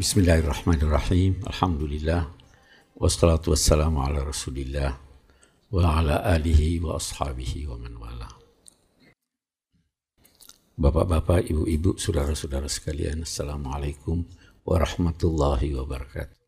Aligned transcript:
Bismillahirrahmanirrahim. 0.00 1.44
Alhamdulillah. 1.44 2.24
Wassalatu 2.96 3.52
wassalamu 3.52 4.00
ala 4.00 4.24
rasulillah 4.24 4.96
wa 5.68 6.00
ala 6.00 6.24
alihi 6.24 6.80
wa 6.80 6.96
ashabihi 6.96 7.68
wa 7.68 7.76
man 7.76 8.00
wala. 8.00 8.32
Bapak-bapak, 10.80 11.52
ibu-ibu, 11.52 12.00
saudara-saudara 12.00 12.64
sekalian, 12.64 13.28
Assalamualaikum 13.28 14.24
warahmatullahi 14.64 15.76
wabarakatuh. 15.76 16.40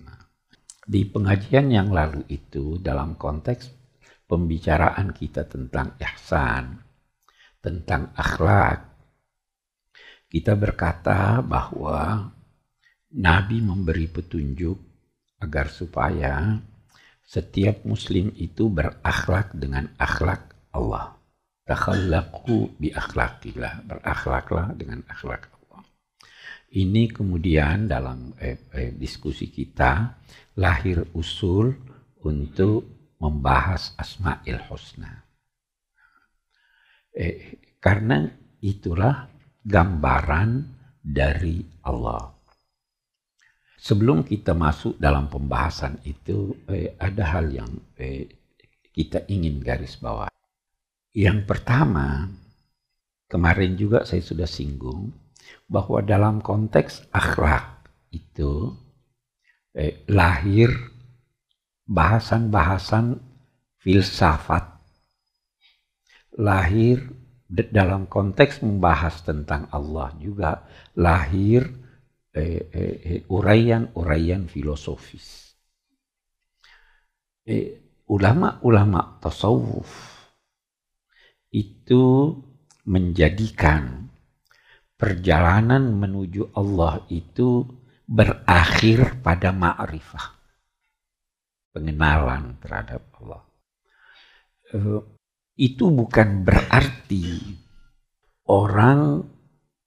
Nah, 0.00 0.32
di 0.88 1.04
pengajian 1.04 1.68
yang 1.68 1.92
lalu 1.92 2.24
itu 2.32 2.80
dalam 2.80 3.20
konteks 3.20 3.68
pembicaraan 4.24 5.12
kita 5.12 5.44
tentang 5.44 6.00
ihsan, 6.00 6.72
tentang 7.60 8.16
akhlak, 8.16 8.91
kita 10.32 10.56
berkata 10.56 11.44
bahwa 11.44 12.32
Nabi 13.12 13.60
memberi 13.60 14.08
petunjuk 14.08 14.80
agar 15.44 15.68
supaya 15.68 16.56
setiap 17.20 17.84
muslim 17.84 18.32
itu 18.40 18.72
berakhlak 18.72 19.52
dengan 19.52 19.92
akhlak 20.00 20.72
Allah. 20.72 21.20
Takhallaqu 21.68 22.80
bi 22.80 22.88
akhlaqillah, 22.96 23.84
berakhlaklah 23.84 24.72
dengan 24.72 25.04
akhlak 25.04 25.52
Allah. 25.52 25.84
Ini 26.72 27.12
kemudian 27.12 27.84
dalam 27.84 28.32
eh, 28.40 28.72
eh, 28.72 28.96
diskusi 28.96 29.52
kita 29.52 30.16
lahir 30.56 31.12
usul 31.12 31.76
untuk 32.24 33.12
membahas 33.20 33.92
Asma'il 34.00 34.64
Husna. 34.64 35.12
Eh, 37.12 37.76
karena 37.76 38.24
itulah 38.64 39.31
gambaran 39.62 40.50
dari 41.02 41.62
Allah. 41.86 42.30
Sebelum 43.82 44.22
kita 44.22 44.54
masuk 44.54 44.94
dalam 44.94 45.26
pembahasan 45.26 45.98
itu, 46.06 46.54
eh, 46.70 46.94
ada 47.02 47.34
hal 47.34 47.50
yang 47.50 47.70
eh, 47.98 48.30
kita 48.94 49.26
ingin 49.26 49.58
garis 49.58 49.98
bawah. 49.98 50.30
Yang 51.10 51.50
pertama, 51.50 52.30
kemarin 53.26 53.74
juga 53.74 54.06
saya 54.06 54.22
sudah 54.22 54.46
singgung 54.46 55.10
bahwa 55.66 55.98
dalam 56.04 56.38
konteks 56.38 57.10
akhlak 57.10 57.90
itu 58.14 58.70
eh, 59.74 60.06
lahir 60.06 60.70
bahasan-bahasan 61.90 63.18
filsafat, 63.82 64.78
lahir 66.38 67.02
dalam 67.52 68.08
konteks 68.08 68.64
membahas 68.64 69.20
tentang 69.20 69.68
Allah 69.68 70.16
juga 70.16 70.64
lahir 70.96 71.68
eh, 72.32 72.64
eh, 72.72 73.20
eh, 73.20 74.44
filosofis. 74.48 75.52
Ulama-ulama 78.08 79.00
eh, 79.00 79.12
tasawuf 79.20 79.90
itu 81.52 82.32
menjadikan 82.88 84.08
perjalanan 84.96 85.92
menuju 85.92 86.56
Allah 86.56 87.04
itu 87.12 87.68
berakhir 88.08 89.20
pada 89.20 89.52
ma'rifah. 89.52 90.40
Pengenalan 91.72 92.56
terhadap 92.64 93.02
Allah. 93.20 93.42
Eh, 94.72 95.00
itu 95.56 95.92
bukan 95.92 96.48
berarti 96.48 97.60
orang 98.48 99.28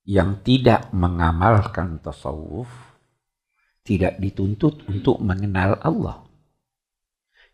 yang 0.05 0.45
tidak 0.45 0.94
mengamalkan 0.94 1.97
tasawuf 1.97 2.69
tidak 3.85 4.17
dituntut 4.17 4.85
untuk 4.90 5.22
mengenal 5.22 5.78
Allah. 5.81 6.25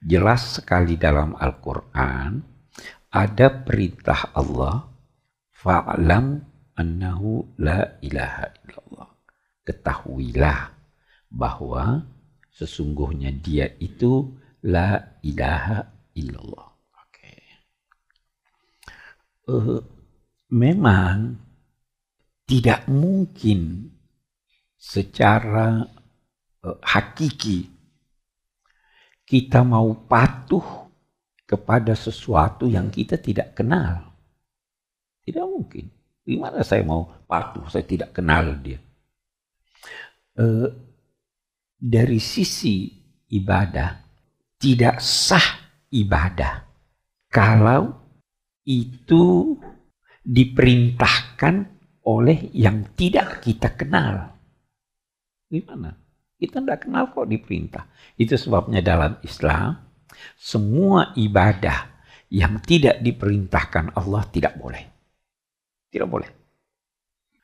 Jelas 0.03 0.59
sekali 0.59 0.95
dalam 0.95 1.35
Al-Quran 1.35 2.43
ada 3.11 3.47
perintah 3.51 4.31
Allah 4.35 4.87
fa'lam 5.51 6.39
annahu 6.75 7.59
la 7.59 7.99
ilaha 7.99 8.47
illallah. 8.63 9.09
Ketahuilah 9.63 10.61
bahwa 11.31 12.07
sesungguhnya 12.51 13.31
dia 13.35 13.71
itu 13.79 14.35
la 14.63 15.19
ilaha 15.23 15.87
illallah 16.15 16.70
uh, 19.51 19.83
memang 20.55 21.35
tidak 22.47 22.87
mungkin 22.87 23.91
secara 24.79 25.83
uh, 26.63 26.77
hakiki 26.79 27.67
kita 29.27 29.63
mau 29.63 29.95
patuh 30.07 30.91
kepada 31.47 31.95
sesuatu 31.95 32.67
yang 32.67 32.91
kita 32.91 33.15
tidak 33.19 33.55
kenal. 33.55 34.11
Tidak 35.23 35.43
mungkin. 35.47 35.87
Gimana 36.23 36.63
saya 36.67 36.83
mau 36.83 37.07
patuh? 37.27 37.63
Saya 37.71 37.87
tidak 37.87 38.11
kenal 38.11 38.59
dia. 38.59 38.79
Uh, 40.35 40.67
dari 41.79 42.19
sisi 42.19 42.91
ibadah, 43.31 44.03
tidak 44.59 44.99
sah 44.99 45.63
ibadah 45.91 46.67
kalau 47.31 48.00
itu 48.65 49.57
diperintahkan 50.21 51.55
oleh 52.05 52.49
yang 52.53 52.93
tidak 52.97 53.41
kita 53.41 53.73
kenal. 53.73 54.37
Gimana? 55.49 55.97
Kita 56.41 56.57
tidak 56.57 56.89
kenal 56.89 57.13
kok 57.13 57.29
diperintah. 57.29 57.85
Itu 58.17 58.33
sebabnya 58.33 58.81
dalam 58.81 59.21
Islam, 59.21 59.77
semua 60.37 61.13
ibadah 61.13 61.89
yang 62.31 62.57
tidak 62.63 63.03
diperintahkan 63.03 63.93
Allah 63.93 64.25
tidak 64.33 64.57
boleh. 64.57 64.81
Tidak 65.91 66.09
boleh. 66.09 66.29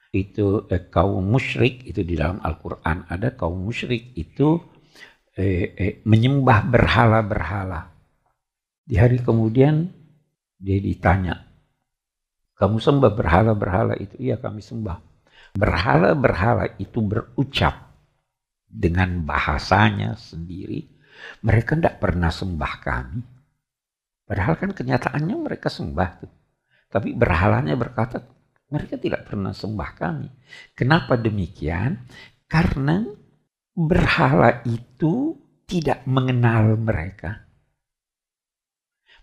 Itu 0.10 0.66
eh, 0.72 0.88
kaum 0.88 1.22
musyrik, 1.28 1.84
itu 1.86 2.02
di 2.02 2.16
dalam 2.18 2.40
Al-Quran 2.42 3.06
ada 3.12 3.36
kaum 3.36 3.60
musyrik 3.60 4.16
itu 4.18 4.58
eh, 5.36 5.76
eh, 5.78 5.94
menyembah 6.08 6.66
berhala-berhala. 6.66 7.94
Di 8.88 8.96
hari 8.96 9.20
kemudian 9.20 9.92
dia 10.58 10.78
ditanya, 10.82 11.48
kamu 12.58 12.82
sembah 12.82 13.14
berhala-berhala 13.14 13.94
itu? 14.02 14.18
Iya 14.18 14.42
kami 14.42 14.66
sembah. 14.66 14.98
Berhala-berhala 15.54 16.76
itu 16.82 17.00
berucap 17.06 17.94
dengan 18.66 19.22
bahasanya 19.22 20.18
sendiri. 20.18 20.90
Mereka 21.46 21.78
tidak 21.78 22.02
pernah 22.02 22.34
sembah 22.34 22.74
kami. 22.82 23.22
Padahal 24.28 24.58
kan 24.60 24.74
kenyataannya 24.74 25.38
mereka 25.38 25.70
sembah. 25.70 26.10
Tuh. 26.20 26.34
Tapi 26.90 27.14
berhalanya 27.14 27.78
berkata, 27.78 28.26
mereka 28.74 29.00
tidak 29.00 29.30
pernah 29.30 29.56
sembah 29.56 29.90
kami. 29.96 30.28
Kenapa 30.76 31.16
demikian? 31.16 32.04
Karena 32.50 33.06
berhala 33.72 34.66
itu 34.66 35.38
tidak 35.70 36.04
mengenal 36.10 36.76
mereka 36.76 37.47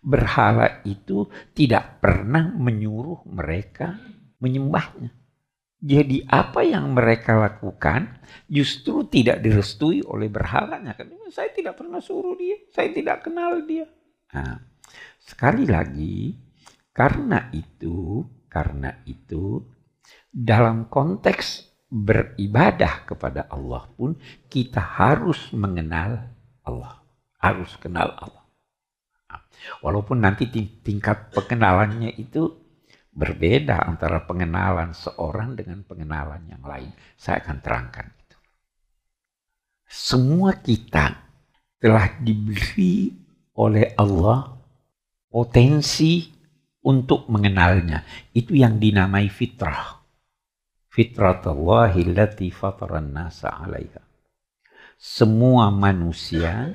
berhala 0.04 0.84
itu 0.84 1.26
tidak 1.56 2.04
pernah 2.04 2.52
menyuruh 2.52 3.24
mereka 3.24 3.96
menyembahnya. 4.38 5.10
Jadi 5.84 6.24
apa 6.24 6.64
yang 6.64 6.96
mereka 6.96 7.36
lakukan 7.36 8.20
justru 8.48 9.04
tidak 9.08 9.44
direstui 9.44 10.00
oleh 10.04 10.32
berhalanya. 10.32 10.96
Saya 11.28 11.52
tidak 11.52 11.80
pernah 11.80 12.00
suruh 12.00 12.36
dia, 12.36 12.56
saya 12.72 12.88
tidak 12.92 13.24
kenal 13.24 13.60
dia. 13.64 13.84
Nah, 14.32 14.64
sekali 15.20 15.68
lagi, 15.68 16.36
karena 16.92 17.52
itu, 17.52 18.24
karena 18.48 18.96
itu, 19.04 19.60
dalam 20.32 20.88
konteks 20.88 21.68
beribadah 21.92 23.04
kepada 23.04 23.44
Allah 23.52 23.84
pun 23.92 24.16
kita 24.48 24.80
harus 24.80 25.52
mengenal 25.52 26.32
Allah, 26.64 27.04
harus 27.44 27.76
kenal 27.76 28.08
Allah. 28.16 28.43
Walaupun 29.80 30.20
nanti 30.20 30.48
tingkat 30.82 31.32
pengenalannya 31.32 32.12
itu 32.16 32.64
berbeda 33.14 33.86
antara 33.86 34.26
pengenalan 34.26 34.90
seorang 34.92 35.54
dengan 35.54 35.86
pengenalan 35.86 36.42
yang 36.50 36.62
lain. 36.66 36.90
Saya 37.14 37.40
akan 37.46 37.56
terangkan 37.62 38.06
itu. 38.10 38.38
Semua 39.86 40.58
kita 40.58 41.14
telah 41.78 42.18
diberi 42.18 43.14
oleh 43.54 43.94
Allah 43.94 44.58
potensi 45.30 46.26
untuk 46.84 47.30
mengenalnya. 47.30 48.02
Itu 48.34 48.58
yang 48.58 48.82
dinamai 48.82 49.30
fitrah. 49.30 50.02
Fitratullahi 50.90 52.06
allati 52.06 52.50
fataran 52.54 53.10
nasa 53.14 53.50
alaiha. 53.50 54.02
Semua 54.94 55.74
manusia 55.74 56.70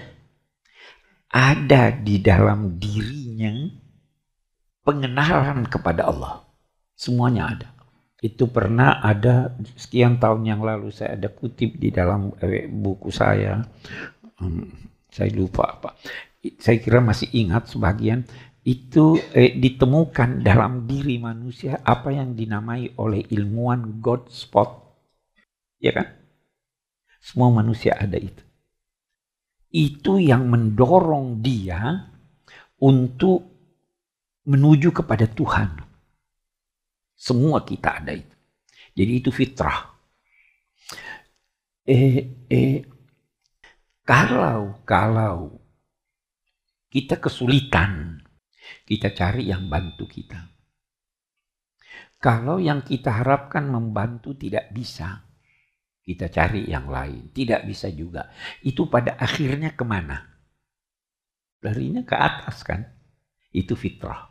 ada 1.29 1.93
di 1.93 2.17
dalam 2.17 2.81
dirinya 2.81 3.69
pengenalan 4.81 5.69
kepada 5.69 6.09
Allah. 6.09 6.41
Semuanya 6.97 7.53
ada. 7.53 7.69
Itu 8.19 8.51
pernah 8.51 8.99
ada 8.99 9.55
sekian 9.79 10.19
tahun 10.19 10.43
yang 10.43 10.61
lalu 10.65 10.91
saya 10.91 11.15
ada 11.15 11.31
kutip 11.31 11.79
di 11.79 11.93
dalam 11.93 12.35
eh, 12.43 12.67
buku 12.67 13.13
saya. 13.13 13.63
Hmm, 14.41 14.67
saya 15.07 15.31
lupa 15.31 15.79
apa. 15.79 15.95
Saya 16.59 16.81
kira 16.81 16.99
masih 16.99 17.31
ingat 17.31 17.71
sebagian 17.71 18.27
itu 18.67 19.15
eh, 19.31 19.55
ditemukan 19.55 20.43
dalam 20.43 20.83
diri 20.83 21.15
manusia 21.21 21.79
apa 21.85 22.11
yang 22.11 22.35
dinamai 22.35 22.91
oleh 22.99 23.23
ilmuwan 23.31 24.03
God 24.03 24.27
spot. 24.33 24.69
Ya 25.79 25.95
kan? 25.95 26.11
Semua 27.23 27.53
manusia 27.53 27.95
ada 27.95 28.19
itu. 28.19 28.49
Itu 29.69 30.18
yang 30.18 30.50
mendorong 30.50 31.45
dia 31.45 32.10
untuk 32.81 33.45
menuju 34.50 34.89
kepada 34.89 35.30
Tuhan. 35.30 35.69
Semua 37.13 37.62
kita 37.62 38.01
ada 38.01 38.16
itu. 38.16 38.36
Jadi 38.98 39.12
itu 39.21 39.30
fitrah. 39.30 39.94
Eh, 41.86 42.45
eh, 42.50 42.81
kalau 44.01 44.81
kalau 44.86 45.62
kita 46.89 47.22
kesulitan, 47.22 48.18
kita 48.89 49.13
cari 49.13 49.45
yang 49.45 49.69
bantu 49.69 50.10
kita. 50.10 50.50
Kalau 52.19 52.57
yang 52.57 52.81
kita 52.83 53.22
harapkan 53.22 53.69
membantu 53.69 54.36
tidak 54.36 54.74
bisa, 54.74 55.28
kita 56.09 56.33
cari 56.33 56.65
yang 56.65 56.89
lain. 56.89 57.29
Tidak 57.29 57.69
bisa 57.69 57.94
juga. 57.94 58.33
Itu 58.65 58.89
pada 58.89 59.13
akhirnya 59.21 59.77
ke 59.77 59.85
mana? 59.85 60.17
Larinya 61.61 62.01
ke 62.01 62.17
atas 62.17 62.65
kan? 62.65 62.81
Itu 63.53 63.77
fitrah 63.77 64.29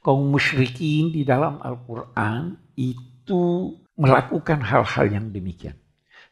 kaum 0.00 0.32
musyrikin 0.32 1.12
di 1.12 1.22
dalam 1.26 1.60
Al-Quran 1.60 2.56
itu 2.76 3.74
melakukan 3.94 4.60
hal-hal 4.64 5.06
yang 5.10 5.26
demikian. 5.30 5.78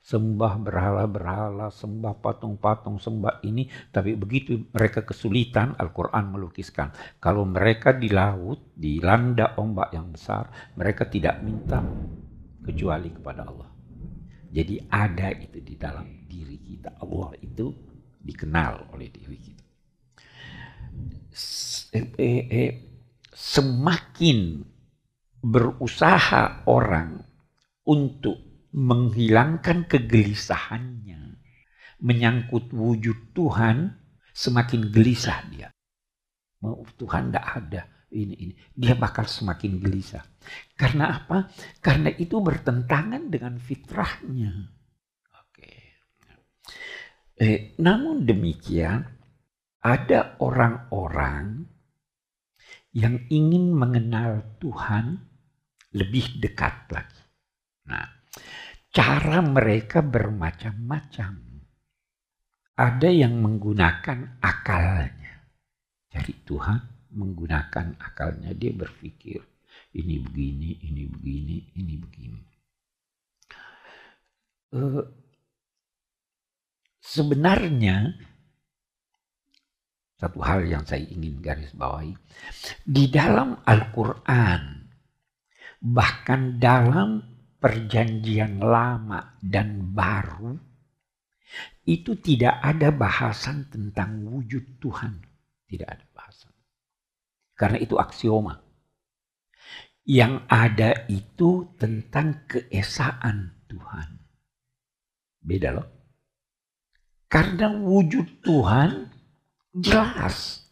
Sembah 0.02 0.58
berhala-berhala, 0.58 1.70
sembah 1.70 2.18
patung-patung, 2.18 2.98
sembah 2.98 3.38
ini. 3.46 3.70
Tapi 3.94 4.18
begitu 4.18 4.66
mereka 4.74 5.06
kesulitan, 5.06 5.78
Al-Quran 5.78 6.34
melukiskan. 6.34 6.90
Kalau 7.22 7.46
mereka 7.46 7.94
di 7.94 8.10
laut, 8.10 8.74
dilanda 8.74 9.54
ombak 9.62 9.94
yang 9.94 10.10
besar, 10.10 10.74
mereka 10.74 11.06
tidak 11.06 11.38
minta 11.46 11.86
kecuali 12.66 13.14
kepada 13.14 13.46
Allah. 13.46 13.71
Jadi 14.52 14.84
ada 14.92 15.32
itu 15.32 15.64
di 15.64 15.74
dalam 15.80 16.28
diri 16.28 16.60
kita. 16.60 17.00
Allah 17.00 17.32
itu 17.40 17.72
dikenal 18.20 18.92
oleh 18.92 19.08
diri 19.08 19.38
kita. 19.40 19.64
Eh, 21.96 22.08
eh, 22.20 22.42
eh, 22.52 22.72
semakin 23.32 24.60
berusaha 25.40 26.68
orang 26.68 27.24
untuk 27.88 28.68
menghilangkan 28.76 29.88
kegelisahannya 29.88 31.32
menyangkut 32.02 32.74
wujud 32.74 33.32
Tuhan, 33.32 33.94
semakin 34.34 34.90
gelisah 34.90 35.38
dia. 35.48 35.68
Tuhan 36.98 37.30
tidak 37.30 37.46
ada, 37.46 37.82
ini 38.12 38.34
ini 38.36 38.54
dia 38.76 38.94
bakal 38.94 39.24
semakin 39.24 39.80
gelisah. 39.80 40.22
Karena 40.76 41.16
apa? 41.16 41.48
Karena 41.80 42.12
itu 42.12 42.38
bertentangan 42.44 43.32
dengan 43.32 43.56
fitrahnya. 43.56 44.52
Oke. 45.40 45.72
Eh, 47.40 47.72
namun 47.80 48.28
demikian 48.28 49.02
ada 49.82 50.36
orang-orang 50.38 51.66
yang 52.92 53.16
ingin 53.32 53.72
mengenal 53.72 54.60
Tuhan 54.60 55.16
lebih 55.96 56.38
dekat 56.38 56.92
lagi. 56.92 57.22
Nah, 57.88 58.06
cara 58.92 59.40
mereka 59.40 60.04
bermacam-macam. 60.04 61.32
Ada 62.72 63.08
yang 63.08 63.36
menggunakan 63.40 64.40
akalnya. 64.40 65.44
Cari 66.08 66.34
Tuhan 66.44 66.80
menggunakan 67.12 68.00
akalnya. 68.00 68.56
Dia 68.56 68.72
berpikir, 68.72 69.40
ini 69.96 70.20
begini, 70.20 70.70
ini 70.88 71.02
begini, 71.08 71.56
ini 71.76 71.94
begini. 72.00 72.40
Uh, 74.72 75.04
sebenarnya 77.04 78.16
satu 80.22 80.38
hal 80.38 80.62
yang 80.70 80.86
saya 80.86 81.02
ingin 81.02 81.42
garis 81.42 81.74
bawahi. 81.74 82.14
Di 82.86 83.10
dalam 83.10 83.58
Al-Quran, 83.66 84.86
bahkan 85.82 86.62
dalam 86.62 87.18
perjanjian 87.58 88.62
lama 88.62 89.34
dan 89.42 89.90
baru, 89.90 90.54
itu 91.82 92.14
tidak 92.22 92.54
ada 92.62 92.94
bahasan 92.94 93.66
tentang 93.66 94.22
wujud 94.30 94.78
Tuhan. 94.78 95.18
Tidak 95.66 95.88
ada 95.90 96.06
bahasan. 96.14 96.51
Karena 97.54 97.78
itu 97.78 97.96
aksioma. 97.96 98.60
Yang 100.02 100.34
ada 100.50 100.90
itu 101.06 101.72
tentang 101.78 102.48
keesaan 102.50 103.66
Tuhan. 103.70 104.08
Beda 105.42 105.78
loh. 105.78 105.88
Karena 107.30 107.70
wujud 107.72 108.44
Tuhan 108.44 109.12
Jelas. 109.72 110.68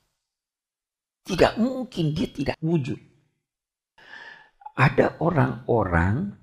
Tidak 1.24 1.56
mungkin 1.56 2.12
dia 2.12 2.28
tidak 2.28 2.56
wujud. 2.60 3.00
Ada 4.76 5.16
orang-orang 5.24 6.36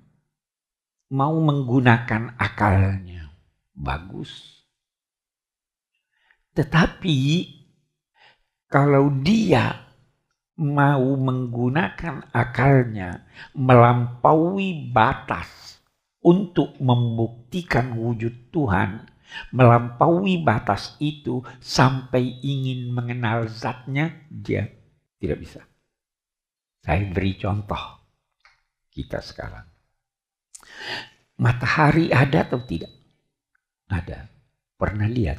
mau 1.14 1.38
menggunakan 1.38 2.34
akalnya. 2.34 3.30
Bagus. 3.78 4.66
Tetapi 6.58 7.18
kalau 8.66 9.14
dia 9.22 9.87
mau 10.58 11.14
menggunakan 11.14 12.34
akalnya 12.34 13.22
melampaui 13.54 14.90
batas 14.90 15.78
untuk 16.18 16.74
membuktikan 16.82 17.94
wujud 17.94 18.50
Tuhan, 18.50 19.06
melampaui 19.54 20.42
batas 20.42 20.98
itu 20.98 21.46
sampai 21.62 22.42
ingin 22.42 22.90
mengenal 22.90 23.46
zatnya, 23.46 24.26
dia 24.26 24.66
tidak 25.22 25.38
bisa. 25.38 25.62
Saya 26.82 27.06
beri 27.06 27.38
contoh 27.38 28.02
kita 28.90 29.22
sekarang. 29.22 29.66
Matahari 31.38 32.10
ada 32.10 32.42
atau 32.42 32.58
tidak? 32.66 32.90
Ada. 33.86 34.26
Pernah 34.74 35.06
lihat? 35.06 35.38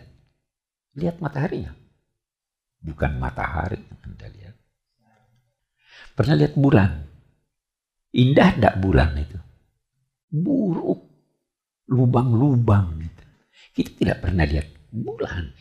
Lihat 0.96 1.20
mataharinya. 1.20 1.76
Bukan 2.80 3.20
matahari 3.20 3.84
yang 3.84 4.00
Anda 4.08 4.28
lihat. 4.32 4.49
Pernah 6.20 6.36
lihat 6.36 6.60
bulan? 6.60 6.92
Indah 8.12 8.52
tidak 8.60 8.76
bulan 8.84 9.16
itu? 9.16 9.40
Buruk. 10.36 11.08
Lubang-lubang 11.88 13.00
kita 13.80 13.92
tidak 13.96 14.18
pernah 14.28 14.44
lihat 14.44 14.68
bulan. 14.92 15.56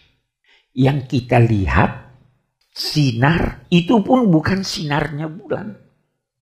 Yang 0.75 0.99
kita 1.07 1.38
lihat 1.38 2.19
sinar 2.75 3.71
itu 3.71 4.03
pun 4.03 4.27
bukan 4.27 4.67
sinarnya 4.67 5.31
bulan. 5.31 5.79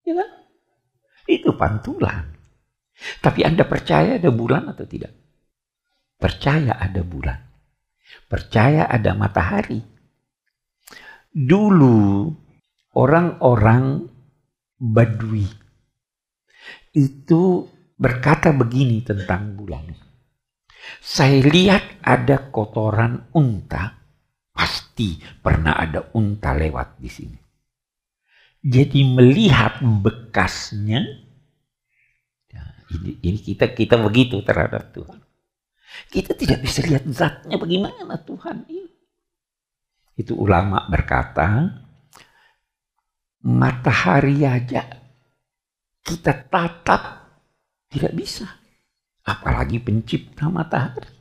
Ya 0.07 0.15
kan? 0.15 0.29
Itu 1.27 1.60
pantulan. 1.60 2.31
Tapi 3.19 3.43
Anda 3.43 3.67
percaya 3.67 4.15
ada 4.15 4.31
bulan 4.31 4.72
atau 4.72 4.88
tidak? 4.88 5.12
Percaya 6.15 6.79
ada 6.79 7.03
bulan. 7.03 7.39
Percaya 8.31 8.88
ada 8.88 9.12
matahari. 9.19 9.84
Dulu 11.36 12.31
orang-orang 12.95 14.07
Badui 14.75 15.47
itu 16.95 17.67
berkata 17.95 18.51
begini 18.51 19.03
tentang 19.03 19.55
bulan. 19.55 19.87
Saya 20.99 21.43
lihat 21.43 22.03
ada 22.03 22.51
kotoran 22.51 23.31
unta. 23.35 24.03
Pasti 24.55 25.19
pernah 25.19 25.75
ada 25.75 26.15
unta 26.15 26.55
lewat 26.55 26.99
di 26.99 27.11
sini. 27.11 27.39
Jadi 28.65 29.03
melihat 29.03 29.83
bekasnya, 29.83 31.03
ya, 32.47 32.63
ini, 32.95 33.19
ini 33.19 33.39
kita 33.43 33.75
kita 33.75 33.99
begitu 33.99 34.39
terhadap 34.41 34.95
Tuhan. 34.95 35.19
Kita 36.07 36.31
tidak 36.33 36.63
bisa 36.63 36.81
lihat 36.87 37.03
zatnya 37.11 37.59
bagaimana 37.59 38.15
Tuhan 38.23 38.63
ini. 38.71 38.91
Itu 40.15 40.39
ulama 40.39 40.87
berkata, 40.87 41.83
matahari 43.45 44.41
aja 44.41 44.89
kita 46.01 46.49
tatap 46.49 47.01
tidak 47.89 48.13
bisa 48.17 48.45
apalagi 49.25 49.81
pencipta 49.81 50.47
matahari. 50.47 51.11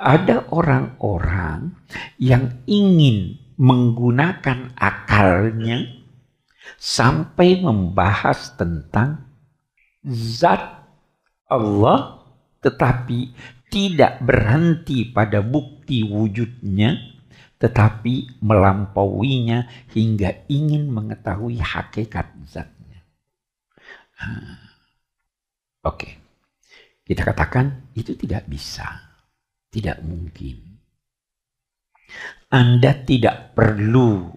Ada 0.00 0.48
orang-orang 0.52 1.76
yang 2.16 2.64
ingin 2.64 3.36
menggunakan 3.60 4.72
akalnya 4.72 5.84
sampai 6.80 7.60
membahas 7.60 8.56
tentang 8.56 9.28
zat 10.08 10.88
Allah 11.44 12.24
tetapi 12.64 13.36
tidak 13.68 14.24
berhenti 14.24 15.04
pada 15.12 15.44
bukti 15.44 16.00
wujudnya 16.00 17.09
tetapi 17.60 18.40
melampauinya 18.40 19.68
hingga 19.92 20.48
ingin 20.48 20.88
mengetahui 20.88 21.60
hakikat 21.60 22.32
zatnya. 22.48 23.04
Oke. 25.84 25.84
Okay. 25.84 26.12
Kita 27.04 27.26
katakan 27.26 27.92
itu 27.92 28.16
tidak 28.16 28.48
bisa. 28.48 28.86
Tidak 29.68 30.00
mungkin. 30.00 30.56
Anda 32.48 32.96
tidak 33.04 33.52
perlu 33.52 34.30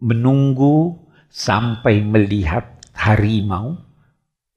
menunggu 0.00 0.96
sampai 1.28 2.00
melihat 2.00 2.80
harimau. 2.96 3.74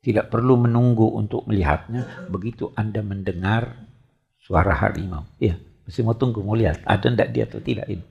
Tidak 0.04 0.32
perlu 0.32 0.62
menunggu 0.62 1.10
untuk 1.10 1.50
melihatnya. 1.52 2.30
Begitu 2.32 2.72
Anda 2.80 3.02
mendengar 3.02 3.76
suara 4.38 4.78
harimau. 4.78 5.26
Ya, 5.42 5.58
Mesti 5.84 6.00
mau 6.02 6.16
tunggu, 6.16 6.40
mau 6.40 6.56
lihat 6.56 6.84
ada 6.88 7.12
ndak 7.12 7.30
dia 7.36 7.44
atau 7.44 7.60
tidak 7.60 7.88
ini. 7.92 8.06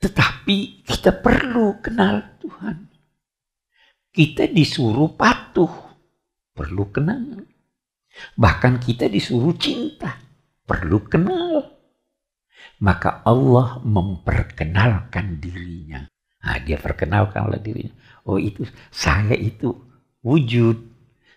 Tetapi 0.00 0.84
kita 0.84 1.16
perlu 1.20 1.80
kenal 1.80 2.40
Tuhan. 2.40 2.88
Kita 4.10 4.48
disuruh 4.48 5.12
patuh, 5.14 5.70
perlu 6.56 6.88
kenal. 6.90 7.46
Bahkan 8.34 8.82
kita 8.82 9.06
disuruh 9.06 9.54
cinta, 9.54 10.18
perlu 10.66 11.04
kenal. 11.06 11.78
Maka 12.80 13.22
Allah 13.22 13.78
memperkenalkan 13.84 15.38
dirinya. 15.38 16.08
Nah, 16.40 16.56
dia 16.64 16.80
perkenalkan 16.80 17.52
oleh 17.52 17.60
dirinya. 17.60 17.92
Oh 18.24 18.40
itu, 18.40 18.64
saya 18.88 19.36
itu 19.36 19.76
wujud. 20.24 20.90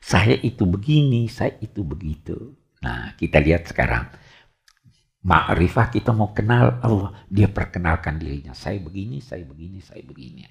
Saya 0.03 0.35
itu 0.39 0.67
begini, 0.67 1.27
saya 1.31 1.55
itu 1.59 1.83
begitu. 1.83 2.55
Nah, 2.83 3.15
kita 3.15 3.39
lihat 3.39 3.71
sekarang 3.71 4.11
ma'rifah 5.23 5.87
kita 5.87 6.11
mau 6.11 6.35
kenal 6.35 6.83
Allah, 6.83 7.15
dia 7.31 7.47
perkenalkan 7.47 8.19
dirinya. 8.19 8.51
Saya 8.51 8.79
begini, 8.83 9.23
saya 9.23 9.47
begini, 9.47 9.79
saya 9.79 10.03
begini. 10.03 10.43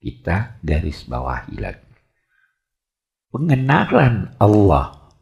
Kita 0.00 0.60
garis 0.64 1.04
bawahi 1.04 1.56
lagi. 1.60 1.84
Pengenalan 3.28 4.40
Allah 4.40 5.12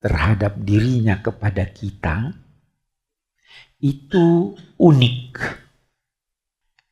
terhadap 0.00 0.56
dirinya 0.64 1.20
kepada 1.20 1.68
kita 1.68 2.32
itu 3.84 4.56
unik. 4.80 5.24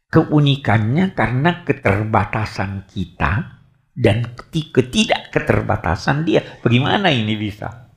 Keunikannya 0.09 1.13
karena 1.13 1.65
keterbatasan 1.69 2.89
kita 2.89 3.61
dan 3.93 4.25
ketidak 4.73 5.29
keterbatasan 5.29 6.25
dia. 6.25 6.41
Bagaimana 6.65 7.13
ini 7.13 7.37
bisa? 7.37 7.88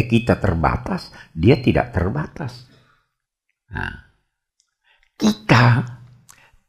Eh 0.00 0.08
kita 0.08 0.40
terbatas, 0.40 1.12
dia 1.36 1.60
tidak 1.60 1.92
terbatas. 1.92 2.64
Nah, 3.68 4.08
kita 5.20 5.84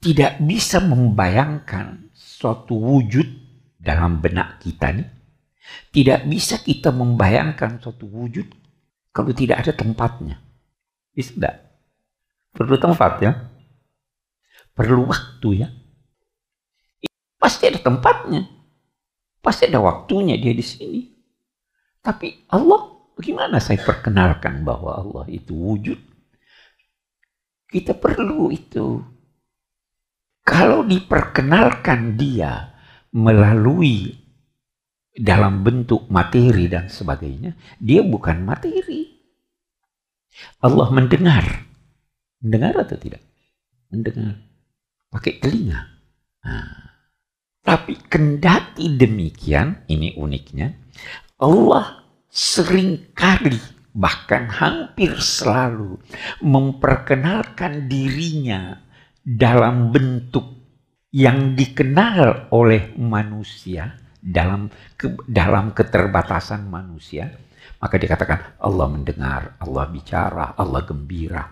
tidak 0.03 0.43
bisa 0.43 0.83
membayangkan 0.83 2.11
suatu 2.11 2.75
wujud 2.75 3.23
dalam 3.79 4.19
benak 4.19 4.59
kita 4.59 4.91
nih. 4.91 5.07
Tidak 5.95 6.27
bisa 6.27 6.59
kita 6.59 6.91
membayangkan 6.91 7.79
suatu 7.79 8.03
wujud 8.11 8.51
kalau 9.15 9.31
tidak 9.31 9.63
ada 9.63 9.71
tempatnya. 9.71 10.43
Bisa 11.15 11.31
tidak? 11.39 11.55
Perlu 12.51 12.75
tempat 12.75 13.13
ya. 13.23 13.31
Perlu 14.75 15.07
waktu 15.07 15.49
ya. 15.55 15.71
Pasti 17.39 17.71
ada 17.71 17.79
tempatnya. 17.79 18.43
Pasti 19.39 19.71
ada 19.71 19.79
waktunya 19.79 20.35
dia 20.35 20.51
di 20.51 20.65
sini. 20.65 21.01
Tapi 22.03 22.49
Allah 22.51 23.00
Bagaimana 23.21 23.61
saya 23.61 23.77
perkenalkan 23.85 24.65
bahwa 24.65 24.97
Allah 24.97 25.29
itu 25.29 25.53
wujud? 25.53 25.93
Kita 27.69 27.93
perlu 27.93 28.49
itu. 28.49 28.97
Kalau 30.41 30.81
diperkenalkan 30.81 32.17
dia 32.17 32.73
melalui 33.13 34.09
dalam 35.13 35.61
bentuk 35.61 36.09
materi 36.09 36.65
dan 36.65 36.89
sebagainya, 36.89 37.53
dia 37.77 38.01
bukan 38.01 38.41
materi. 38.41 39.05
Allah 40.65 40.89
mendengar. 40.89 41.45
Mendengar 42.41 42.73
atau 42.73 42.97
tidak? 42.97 43.21
Mendengar. 43.93 44.41
Pakai 45.13 45.37
telinga. 45.37 45.77
Nah, 46.41 46.73
tapi 47.61 48.01
kendati 48.01 48.97
demikian, 48.97 49.85
ini 49.93 50.17
uniknya, 50.17 50.73
Allah 51.37 52.00
sering 52.31 53.11
kali 53.11 53.59
bahkan 53.91 54.47
hampir 54.47 55.19
selalu 55.19 55.99
memperkenalkan 56.39 57.91
dirinya 57.91 58.79
dalam 59.19 59.91
bentuk 59.91 60.47
yang 61.11 61.59
dikenal 61.59 62.47
oleh 62.55 62.95
manusia 62.95 63.99
dalam 64.23 64.71
ke, 64.95 65.11
dalam 65.27 65.75
keterbatasan 65.75 66.71
manusia. 66.71 67.27
Maka 67.83 67.99
dikatakan 67.99 68.61
Allah 68.63 68.87
mendengar 68.87 69.59
Allah 69.59 69.85
bicara 69.91 70.55
Allah 70.55 70.81
gembira. 70.87 71.43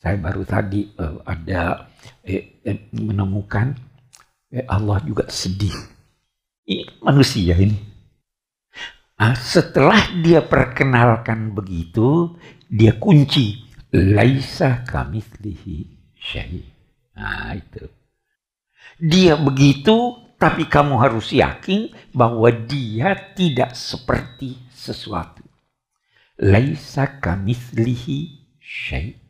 Saya 0.00 0.16
baru 0.16 0.48
tadi 0.48 0.88
uh, 0.96 1.20
ada 1.28 1.90
eh, 2.24 2.64
eh, 2.64 2.88
menemukan 2.96 3.76
eh, 4.48 4.64
Allah 4.64 5.02
juga 5.04 5.28
sedih. 5.28 5.74
Ini 6.64 7.02
manusia 7.04 7.58
ini 7.58 7.89
Nah, 9.20 9.36
setelah 9.36 10.16
dia 10.24 10.40
perkenalkan 10.40 11.52
begitu, 11.52 12.40
dia 12.72 12.96
kunci. 12.96 13.68
Laisa 13.92 14.80
kamitslihi 14.88 15.78
syai. 16.16 16.64
Nah, 17.20 17.52
itu. 17.52 17.84
Dia 18.96 19.36
begitu, 19.36 20.16
tapi 20.40 20.64
kamu 20.64 20.96
harus 20.96 21.36
yakin 21.36 21.92
bahwa 22.16 22.48
dia 22.48 23.12
tidak 23.36 23.76
seperti 23.76 24.56
sesuatu. 24.72 25.44
Laisa 26.40 27.20
kamitslihi 27.20 28.40
syai. 28.56 29.20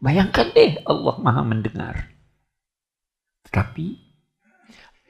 Bayangkan 0.00 0.56
deh 0.56 0.80
Allah 0.88 1.16
Maha 1.20 1.42
mendengar. 1.44 2.16
Tapi 3.52 3.92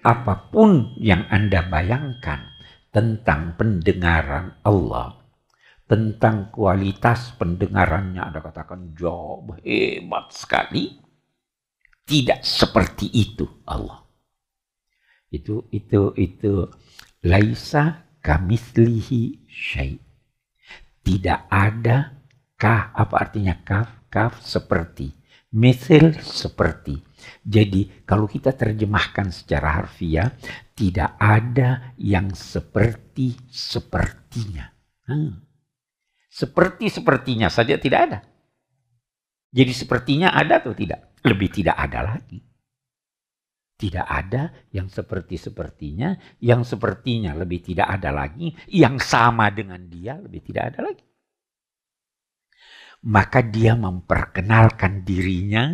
apa 0.03 0.51
pun 0.51 0.99
yang 0.99 1.23
Anda 1.31 1.63
bayangkan, 1.63 2.56
tentang 2.97 3.61
pendengaran 3.61 4.57
Allah, 4.65 5.21
tentang 5.85 6.49
kualitas 6.49 7.37
pendengarannya 7.37 8.25
ada 8.25 8.41
katakan 8.41 8.97
jauh 8.97 9.53
hebat 9.61 10.33
sekali. 10.33 10.97
Tidak 12.07 12.41
seperti 12.41 13.13
itu 13.13 13.45
Allah. 13.69 14.01
Itu 15.29 15.69
itu 15.75 16.17
itu 16.17 16.71
laisa 17.21 18.09
kamislihi 18.25 19.45
syai. 19.45 20.01
Tidak 21.05 21.53
ada 21.53 22.17
kah 22.57 22.97
apa 22.97 23.29
artinya 23.29 23.61
kaf 23.61 24.09
kaf 24.09 24.41
seperti 24.41 25.13
misil 25.53 26.17
seperti 26.23 27.07
jadi 27.47 28.03
kalau 28.05 28.27
kita 28.27 28.55
terjemahkan 28.55 29.31
secara 29.31 29.83
harfiah, 29.83 30.35
tidak 30.77 31.17
ada 31.17 31.97
yang 31.97 32.37
seperti 32.37 33.33
sepertinya. 33.49 34.69
Hmm. 35.09 35.41
Seperti 36.29 36.93
sepertinya 36.93 37.49
saja 37.49 37.81
tidak 37.81 38.01
ada. 38.13 38.19
Jadi 39.57 39.73
sepertinya 39.73 40.37
ada 40.37 40.61
atau 40.61 40.77
tidak? 40.77 41.17
Lebih 41.25 41.49
tidak 41.49 41.81
ada 41.81 42.13
lagi. 42.13 42.45
Tidak 43.77 44.05
ada 44.05 44.53
yang 44.69 44.93
seperti 44.93 45.41
sepertinya, 45.41 46.13
yang 46.45 46.61
sepertinya 46.61 47.33
lebih 47.33 47.73
tidak 47.73 47.89
ada 47.89 48.13
lagi, 48.13 48.53
yang 48.69 49.01
sama 49.01 49.49
dengan 49.49 49.81
dia 49.89 50.21
lebih 50.21 50.45
tidak 50.45 50.77
ada 50.77 50.93
lagi. 50.93 51.05
Maka 53.09 53.41
dia 53.45 53.73
memperkenalkan 53.77 55.05
dirinya 55.09 55.73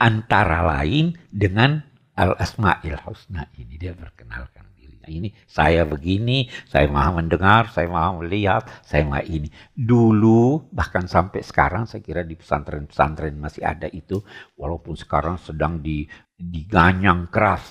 antara 0.00 0.64
lain 0.64 1.16
dengan 1.32 1.80
al-asma'il 2.18 2.98
husna 3.06 3.46
ini 3.54 3.78
dia 3.78 3.94
perkenalkan 3.94 4.74
dirinya. 4.74 5.06
Ini 5.06 5.30
saya 5.46 5.86
begini 5.86 6.50
saya 6.66 6.90
maha 6.90 7.22
mendengar 7.22 7.70
saya 7.70 7.86
maha 7.86 8.18
melihat 8.18 8.66
saya 8.82 9.06
maha 9.06 9.22
ini. 9.22 9.46
Dulu 9.70 10.74
bahkan 10.74 11.06
sampai 11.06 11.46
sekarang 11.46 11.86
saya 11.86 12.02
kira 12.02 12.26
di 12.26 12.34
pesantren-pesantren 12.34 13.38
masih 13.38 13.62
ada 13.62 13.86
itu 13.86 14.18
walaupun 14.58 14.98
sekarang 14.98 15.38
sedang 15.38 15.78
di 15.78 16.02
diganyang 16.34 17.30
keras 17.30 17.62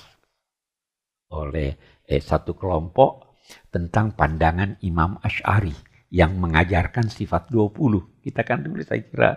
oleh 1.36 1.76
eh, 2.08 2.24
satu 2.24 2.56
kelompok 2.56 3.36
tentang 3.68 4.16
pandangan 4.16 4.80
Imam 4.84 5.20
Ash'ari 5.20 5.76
yang 6.08 6.40
mengajarkan 6.40 7.12
sifat 7.12 7.52
20 7.52 8.24
kita 8.24 8.48
kan 8.48 8.64
dulu 8.64 8.80
saya 8.80 9.04
kira 9.04 9.32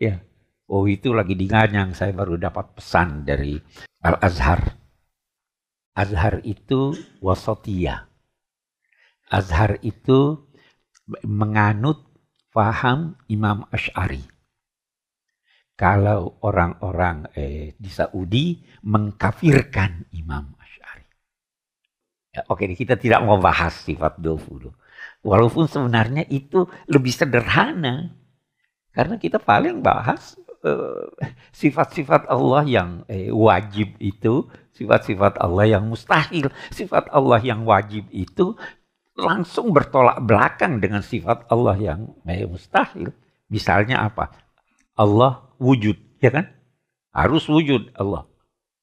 ya 0.00 0.16
Oh 0.64 0.88
itu 0.88 1.12
lagi 1.12 1.36
di 1.36 1.44
Nganyang, 1.44 1.92
saya 1.92 2.16
baru 2.16 2.40
dapat 2.40 2.72
pesan 2.80 3.28
dari 3.28 3.60
Al-Azhar. 4.00 4.64
Azhar 5.92 6.40
itu 6.40 6.96
wasotia. 7.20 8.08
Azhar 9.28 9.76
itu 9.84 10.48
menganut 11.28 12.00
faham 12.48 13.20
Imam 13.28 13.68
Ash'ari. 13.68 14.24
Kalau 15.76 16.38
orang-orang 16.40 17.28
eh, 17.36 17.76
di 17.76 17.90
Saudi 17.92 18.64
mengkafirkan 18.88 20.16
Imam 20.16 20.54
Ash'ari. 20.56 21.06
Ya, 22.32 22.40
Oke, 22.48 22.72
kita 22.72 22.96
tidak 22.96 23.20
mau 23.20 23.36
bahas 23.36 23.84
sifat 23.84 24.16
dulu. 24.16 24.72
Walaupun 25.20 25.68
sebenarnya 25.68 26.24
itu 26.32 26.64
lebih 26.88 27.12
sederhana. 27.12 28.16
Karena 28.94 29.18
kita 29.18 29.42
paling 29.42 29.82
bahas 29.82 30.38
sifat-sifat 31.52 32.26
uh, 32.26 32.34
Allah 32.34 32.62
yang 32.64 32.90
eh, 33.06 33.28
wajib 33.28 33.94
itu, 34.00 34.48
sifat-sifat 34.72 35.38
Allah 35.38 35.78
yang 35.78 35.84
mustahil. 35.86 36.48
Sifat 36.72 37.12
Allah 37.12 37.40
yang 37.44 37.68
wajib 37.68 38.08
itu 38.10 38.56
langsung 39.14 39.70
bertolak 39.70 40.24
belakang 40.24 40.82
dengan 40.82 41.04
sifat 41.04 41.46
Allah 41.52 41.76
yang 41.78 42.00
eh, 42.26 42.48
mustahil. 42.48 43.12
Misalnya 43.52 44.08
apa? 44.08 44.34
Allah 44.96 45.46
wujud, 45.60 45.94
ya 46.18 46.30
kan? 46.32 46.50
Harus 47.14 47.46
wujud 47.46 47.94
Allah. 47.94 48.26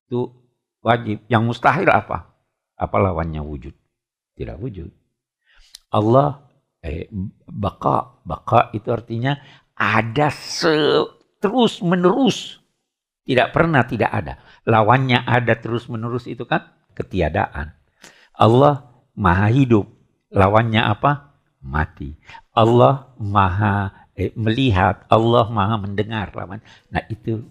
Itu 0.07 0.31
wajib. 0.85 1.25
Yang 1.27 1.43
mustahil 1.55 1.89
apa? 1.91 2.31
Apa 2.77 2.95
lawannya 3.01 3.43
wujud? 3.43 3.75
Tidak 4.37 4.57
wujud. 4.61 4.89
Allah 5.91 6.47
eh, 6.79 7.11
baka, 7.45 8.23
baka 8.23 8.71
itu 8.71 8.87
artinya 8.89 9.35
ada 9.75 10.31
terus 11.41 11.81
menerus. 11.81 12.61
Tidak 13.25 13.49
pernah 13.53 13.83
tidak 13.85 14.11
ada. 14.13 14.33
Lawannya 14.65 15.25
ada 15.25 15.57
terus 15.57 15.89
menerus 15.89 16.29
itu 16.29 16.45
kan 16.45 16.69
ketiadaan. 16.93 17.73
Allah 18.37 18.87
maha 19.17 19.49
hidup. 19.49 19.89
Lawannya 20.31 20.81
apa? 20.85 21.35
Mati. 21.61 22.17
Allah 22.55 23.13
maha 23.19 24.07
eh, 24.17 24.33
melihat, 24.33 25.05
Allah 25.09 25.49
maha 25.49 25.75
mendengar. 25.81 26.33
Lawan. 26.33 26.63
Nah 26.89 27.03
itu 27.09 27.45